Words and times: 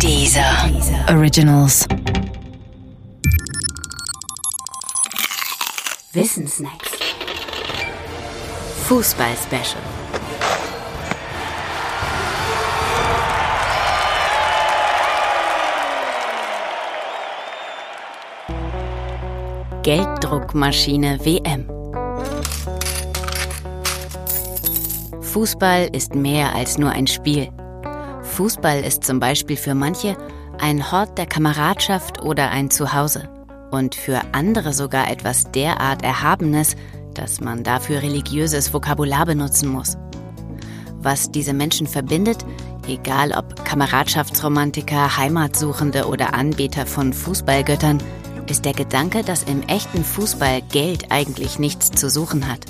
Dieser 0.00 0.70
Originals. 1.08 1.86
Wissensnacks. 6.12 6.90
Fußball-Special. 8.86 9.82
Gelddruckmaschine 19.82 21.18
WM. 21.24 21.66
Fußball 25.22 25.88
ist 25.92 26.14
mehr 26.14 26.54
als 26.54 26.78
nur 26.78 26.90
ein 26.90 27.06
Spiel. 27.06 27.48
Fußball 28.24 28.80
ist 28.80 29.04
zum 29.04 29.20
Beispiel 29.20 29.56
für 29.56 29.74
manche 29.74 30.16
ein 30.58 30.90
Hort 30.90 31.18
der 31.18 31.26
Kameradschaft 31.26 32.22
oder 32.22 32.50
ein 32.50 32.70
Zuhause 32.70 33.28
und 33.70 33.94
für 33.94 34.20
andere 34.32 34.72
sogar 34.72 35.10
etwas 35.10 35.50
derart 35.52 36.02
Erhabenes, 36.02 36.76
dass 37.14 37.40
man 37.40 37.62
dafür 37.62 38.02
religiöses 38.02 38.72
Vokabular 38.72 39.26
benutzen 39.26 39.68
muss. 39.68 39.96
Was 40.98 41.30
diese 41.30 41.52
Menschen 41.52 41.86
verbindet, 41.86 42.44
egal 42.88 43.32
ob 43.32 43.64
Kameradschaftsromantiker, 43.64 45.16
Heimatsuchende 45.16 46.06
oder 46.06 46.34
Anbeter 46.34 46.86
von 46.86 47.12
Fußballgöttern, 47.12 47.98
ist 48.48 48.64
der 48.64 48.72
Gedanke, 48.72 49.22
dass 49.22 49.42
im 49.44 49.62
echten 49.62 50.04
Fußball 50.04 50.62
Geld 50.62 51.10
eigentlich 51.10 51.58
nichts 51.58 51.90
zu 51.90 52.10
suchen 52.10 52.48
hat. 52.48 52.60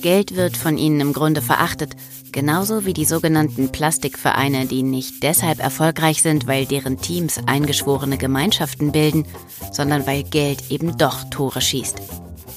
Geld 0.00 0.36
wird 0.36 0.56
von 0.56 0.78
ihnen 0.78 1.00
im 1.00 1.12
Grunde 1.12 1.42
verachtet, 1.42 1.96
genauso 2.38 2.86
wie 2.86 2.92
die 2.92 3.04
sogenannten 3.04 3.72
Plastikvereine, 3.72 4.66
die 4.66 4.84
nicht 4.84 5.24
deshalb 5.24 5.58
erfolgreich 5.58 6.22
sind, 6.22 6.46
weil 6.46 6.66
deren 6.66 6.96
Teams 7.00 7.40
eingeschworene 7.46 8.16
Gemeinschaften 8.16 8.92
bilden, 8.92 9.26
sondern 9.72 10.06
weil 10.06 10.22
Geld 10.22 10.70
eben 10.70 10.96
doch 10.96 11.24
Tore 11.30 11.60
schießt. 11.60 11.96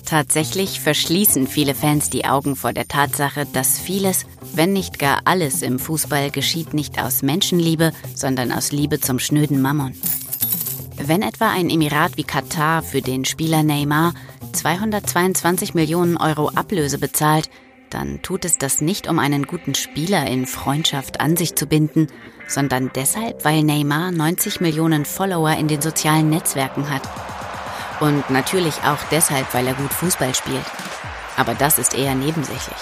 Tatsächlich 0.05 0.79
verschließen 0.81 1.47
viele 1.47 1.73
Fans 1.73 2.11
die 2.11 2.25
Augen 2.25 2.55
vor 2.55 2.73
der 2.73 2.87
Tatsache, 2.87 3.47
dass 3.53 3.79
vieles, 3.79 4.27
wenn 4.53 4.71
nicht 4.71 4.99
gar 4.99 5.21
alles 5.25 5.63
im 5.63 5.79
Fußball 5.79 6.29
geschieht 6.29 6.75
nicht 6.75 7.01
aus 7.01 7.23
Menschenliebe, 7.23 7.91
sondern 8.13 8.51
aus 8.51 8.71
Liebe 8.71 8.99
zum 8.99 9.17
schnöden 9.17 9.63
Mammon. 9.63 9.95
Wenn 10.97 11.23
etwa 11.23 11.49
ein 11.49 11.71
Emirat 11.71 12.17
wie 12.17 12.23
Katar 12.23 12.83
für 12.83 13.01
den 13.01 13.25
Spieler 13.25 13.63
Neymar 13.63 14.13
222 14.53 15.73
Millionen 15.73 16.17
Euro 16.17 16.49
Ablöse 16.49 16.99
bezahlt, 16.99 17.49
dann 17.93 18.21
tut 18.21 18.45
es 18.45 18.57
das 18.57 18.81
nicht, 18.81 19.07
um 19.07 19.19
einen 19.19 19.45
guten 19.45 19.75
Spieler 19.75 20.25
in 20.25 20.47
Freundschaft 20.47 21.19
an 21.19 21.37
sich 21.37 21.55
zu 21.55 21.67
binden, 21.67 22.07
sondern 22.47 22.91
deshalb, 22.95 23.45
weil 23.45 23.63
Neymar 23.63 24.11
90 24.11 24.61
Millionen 24.61 25.05
Follower 25.05 25.51
in 25.51 25.67
den 25.67 25.81
sozialen 25.81 26.29
Netzwerken 26.29 26.89
hat. 26.89 27.03
Und 27.99 28.29
natürlich 28.29 28.75
auch 28.83 28.99
deshalb, 29.11 29.53
weil 29.53 29.67
er 29.67 29.75
gut 29.75 29.93
Fußball 29.93 30.33
spielt. 30.33 30.65
Aber 31.37 31.53
das 31.53 31.77
ist 31.77 31.93
eher 31.93 32.15
nebensächlich. 32.15 32.77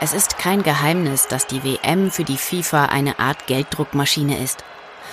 Es 0.00 0.14
ist 0.14 0.38
kein 0.38 0.62
Geheimnis, 0.62 1.28
dass 1.28 1.46
die 1.46 1.62
WM 1.62 2.10
für 2.10 2.24
die 2.24 2.38
FIFA 2.38 2.86
eine 2.86 3.18
Art 3.18 3.46
Gelddruckmaschine 3.46 4.42
ist. 4.42 4.64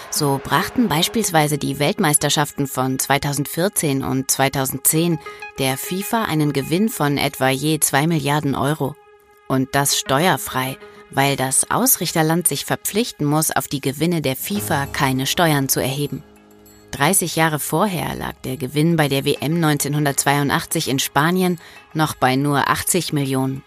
So 0.10 0.40
brachten 0.44 0.88
beispielsweise 0.88 1.58
die 1.58 1.80
Weltmeisterschaften 1.80 2.68
von 2.68 3.00
2014 3.00 4.04
und 4.04 4.32
2010 4.32 5.20
der 5.60 5.78
FIFA 5.78 6.26
einen 6.26 6.54
Gewinn 6.54 6.90
von 6.90 7.18
etwa 7.18 7.50
je 7.50 7.80
2 7.80 8.08
Milliarden 8.08 8.56
Euro. 8.56 8.96
Und 9.48 9.76
das 9.76 9.98
steuerfrei, 9.98 10.78
weil 11.10 11.36
das 11.36 11.70
Ausrichterland 11.72 12.48
sich 12.48 12.66
verpflichten 12.66 13.26
muss, 13.26 13.52
auf 13.52 13.68
die 13.68 13.82
Gewinne 13.82 14.22
der 14.22 14.36
FIFA 14.36 14.88
keine 14.88 15.26
Steuern 15.26 15.70
zu 15.70 15.80
erheben. 15.80 16.24
30 16.92 17.36
Jahre 17.36 17.60
vorher 17.60 18.16
lag 18.16 18.34
der 18.44 18.58
Gewinn 18.58 18.96
bei 18.96 19.08
der 19.08 19.26
WM 19.26 19.56
1982 19.56 20.88
in 20.88 21.00
Spanien 21.00 21.60
noch 21.94 22.16
bei 22.16 22.36
nur 22.36 22.70
80 22.70 23.14
Millionen. 23.14 23.64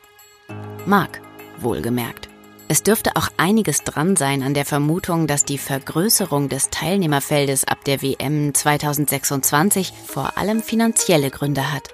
Mark, 0.86 1.20
wohlgemerkt. 1.58 2.29
Es 2.70 2.84
dürfte 2.84 3.16
auch 3.16 3.26
einiges 3.36 3.82
dran 3.82 4.14
sein 4.14 4.44
an 4.44 4.54
der 4.54 4.64
Vermutung, 4.64 5.26
dass 5.26 5.44
die 5.44 5.58
Vergrößerung 5.58 6.48
des 6.48 6.70
Teilnehmerfeldes 6.70 7.64
ab 7.64 7.84
der 7.84 8.00
WM 8.00 8.54
2026 8.54 9.92
vor 10.06 10.38
allem 10.38 10.62
finanzielle 10.62 11.30
Gründe 11.30 11.72
hat. 11.72 11.88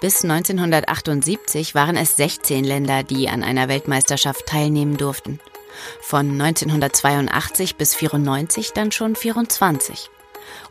Bis 0.00 0.22
1978 0.22 1.74
waren 1.74 1.96
es 1.96 2.14
16 2.14 2.62
Länder, 2.62 3.02
die 3.02 3.28
an 3.28 3.42
einer 3.42 3.66
Weltmeisterschaft 3.66 4.46
teilnehmen 4.46 4.96
durften. 4.96 5.40
Von 6.02 6.40
1982 6.40 7.74
bis 7.74 7.96
94 7.96 8.74
dann 8.74 8.92
schon 8.92 9.16
24. 9.16 10.08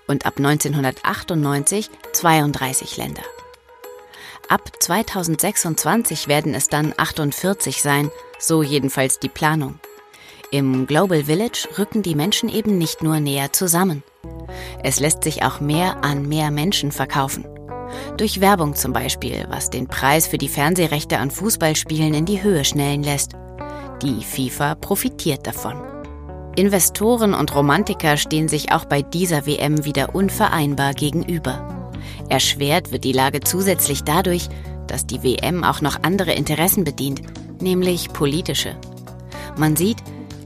Und 0.08 0.26
ab 0.26 0.36
1998 0.38 1.90
32 2.14 2.96
Länder. 2.96 3.24
Ab 4.48 4.72
2026 4.80 6.28
werden 6.28 6.54
es 6.54 6.68
dann 6.68 6.94
48 6.96 7.82
sein, 7.82 8.12
so 8.38 8.62
jedenfalls 8.62 9.20
die 9.20 9.30
Planung. 9.30 9.80
Im 10.52 10.86
Global 10.86 11.24
Village 11.24 11.68
rücken 11.80 12.04
die 12.04 12.14
Menschen 12.14 12.50
eben 12.50 12.78
nicht 12.78 13.02
nur 13.02 13.20
näher 13.20 13.54
zusammen. 13.54 14.04
Es 14.84 15.00
lässt 15.00 15.24
sich 15.24 15.44
auch 15.44 15.60
mehr 15.60 16.04
an 16.04 16.30
mehr 16.30 16.52
Menschen 16.52 16.92
verkaufen. 16.92 17.46
Durch 18.18 18.40
Werbung 18.40 18.76
zum 18.76 18.94
Beispiel, 18.94 19.46
was 19.50 19.72
den 19.72 19.88
Preis 19.88 20.28
für 20.28 20.38
die 20.38 20.48
Fernsehrechte 20.48 21.18
an 21.18 21.32
Fußballspielen 21.32 22.14
in 22.14 22.26
die 22.26 22.44
Höhe 22.44 22.66
schnellen 22.66 23.02
lässt. 23.02 23.32
Die 24.04 24.24
FIFA 24.24 24.76
profitiert 24.76 25.48
davon. 25.48 25.82
Investoren 26.56 27.34
und 27.34 27.54
Romantiker 27.56 28.16
stehen 28.18 28.48
sich 28.48 28.72
auch 28.72 28.86
bei 28.86 29.02
dieser 29.02 29.48
WM 29.48 29.86
wieder 29.86 30.14
unvereinbar 30.14 30.94
gegenüber. 30.94 31.75
Erschwert 32.30 32.92
wird 32.92 33.04
die 33.04 33.12
Lage 33.12 33.42
zusätzlich 33.42 34.04
dadurch, 34.04 34.48
dass 34.88 35.06
die 35.06 35.24
WM 35.24 35.64
auch 35.64 35.82
noch 35.82 36.04
andere 36.04 36.34
Interessen 36.34 36.84
bedient, 36.84 37.22
nämlich 37.62 38.14
politische. 38.14 38.76
Man 39.58 39.76
sieht, 39.76 39.98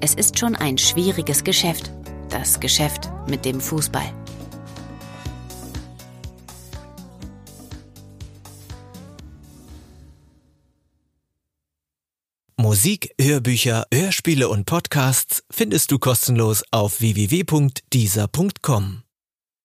es 0.01 0.13
ist 0.13 0.39
schon 0.39 0.55
ein 0.55 0.77
schwieriges 0.77 1.43
Geschäft, 1.43 1.91
das 2.29 2.59
Geschäft 2.59 3.09
mit 3.27 3.45
dem 3.45 3.59
Fußball. 3.59 4.13
Musik, 12.69 13.15
Hörbücher, 13.19 13.87
Hörspiele 13.91 14.47
und 14.47 14.65
Podcasts 14.65 15.43
findest 15.49 15.91
du 15.91 15.97
kostenlos 15.97 16.63
auf 16.71 17.01
www.dieser.com. 17.01 19.08